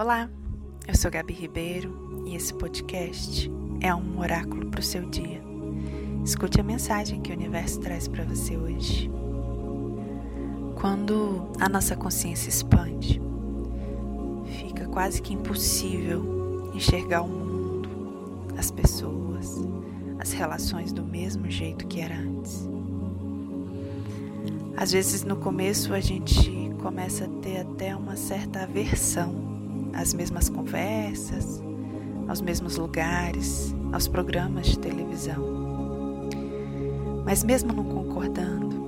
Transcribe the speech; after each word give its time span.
Olá, 0.00 0.30
eu 0.88 0.96
sou 0.96 1.10
Gabi 1.10 1.34
Ribeiro 1.34 2.24
e 2.26 2.34
esse 2.34 2.54
podcast 2.54 3.52
é 3.82 3.94
um 3.94 4.18
oráculo 4.18 4.70
para 4.70 4.80
o 4.80 4.82
seu 4.82 5.04
dia. 5.10 5.42
Escute 6.24 6.58
a 6.58 6.64
mensagem 6.64 7.20
que 7.20 7.30
o 7.30 7.36
universo 7.36 7.80
traz 7.80 8.08
para 8.08 8.24
você 8.24 8.56
hoje. 8.56 9.10
Quando 10.80 11.50
a 11.60 11.68
nossa 11.68 11.94
consciência 11.94 12.48
expande, 12.48 13.20
fica 14.58 14.88
quase 14.88 15.20
que 15.20 15.34
impossível 15.34 16.72
enxergar 16.74 17.20
o 17.20 17.28
mundo, 17.28 17.90
as 18.56 18.70
pessoas, 18.70 19.54
as 20.18 20.32
relações 20.32 20.94
do 20.94 21.04
mesmo 21.04 21.50
jeito 21.50 21.86
que 21.86 22.00
era 22.00 22.16
antes. 22.16 22.66
Às 24.78 24.92
vezes 24.92 25.24
no 25.24 25.36
começo 25.36 25.92
a 25.92 26.00
gente 26.00 26.70
começa 26.82 27.26
a 27.26 27.28
ter 27.42 27.58
até 27.58 27.94
uma 27.94 28.16
certa 28.16 28.62
aversão 28.62 29.59
às 29.94 30.14
mesmas 30.14 30.48
conversas, 30.48 31.62
aos 32.28 32.40
mesmos 32.40 32.76
lugares, 32.76 33.74
aos 33.92 34.06
programas 34.06 34.66
de 34.68 34.78
televisão. 34.78 35.60
Mas 37.24 37.44
mesmo 37.44 37.72
não 37.72 37.84
concordando, 37.84 38.80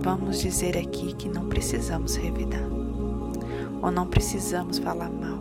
vamos 0.00 0.40
dizer 0.40 0.76
aqui 0.76 1.14
que 1.14 1.28
não 1.28 1.48
precisamos 1.48 2.16
revidar, 2.16 2.68
ou 3.80 3.90
não 3.90 4.06
precisamos 4.06 4.78
falar 4.78 5.10
mal. 5.10 5.38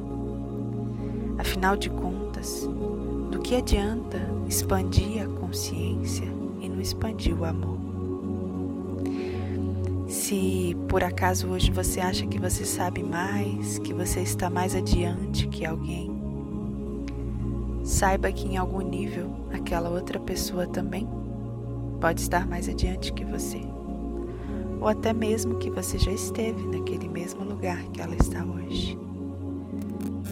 Afinal 1.38 1.76
de 1.76 1.90
contas, 1.90 2.70
do 3.32 3.40
que 3.40 3.56
adianta 3.56 4.22
expandir 4.48 5.24
a 5.24 5.28
consciência 5.40 6.28
e 6.62 6.70
não 6.70 6.80
expandir 6.80 7.38
o 7.38 7.44
amor? 7.44 7.83
Se 10.34 10.76
por 10.90 11.04
acaso 11.04 11.48
hoje 11.50 11.70
você 11.70 12.00
acha 12.00 12.26
que 12.26 12.40
você 12.40 12.66
sabe 12.66 13.04
mais, 13.04 13.78
que 13.78 13.94
você 13.94 14.22
está 14.22 14.50
mais 14.50 14.74
adiante 14.74 15.48
que 15.48 15.64
alguém, 15.64 16.10
saiba 17.84 18.32
que 18.32 18.48
em 18.48 18.58
algum 18.58 18.82
nível 18.82 19.30
aquela 19.54 19.92
outra 19.92 20.20
pessoa 20.20 20.66
também 20.66 21.08
pode 22.02 22.20
estar 22.20 22.48
mais 22.48 22.68
adiante 22.68 23.14
que 23.14 23.24
você. 23.24 23.62
Ou 24.82 24.88
até 24.88 25.14
mesmo 25.14 25.60
que 25.60 25.70
você 25.70 26.00
já 26.00 26.12
esteve 26.12 26.64
naquele 26.66 27.08
mesmo 27.08 27.44
lugar 27.44 27.84
que 27.94 28.02
ela 28.02 28.16
está 28.16 28.44
hoje. 28.44 28.98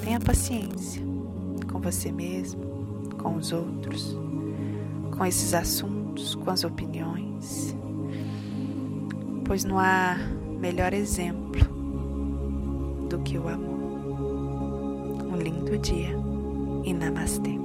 Tenha 0.04 0.20
paciência 0.20 1.04
com 1.72 1.80
você 1.80 2.12
mesmo, 2.12 2.64
com 3.22 3.36
os 3.36 3.52
outros, 3.52 4.18
com 5.16 5.24
esses 5.24 5.54
assuntos, 5.54 6.34
com 6.34 6.50
as 6.50 6.64
opiniões 6.64 7.80
pois 9.52 9.66
não 9.66 9.78
há 9.78 10.16
melhor 10.62 10.94
exemplo 10.94 11.60
do 13.10 13.20
que 13.20 13.38
o 13.38 13.50
amor. 13.50 13.80
Um 15.30 15.36
lindo 15.36 15.78
dia 15.78 16.16
e 16.86 16.94
namastê. 16.94 17.60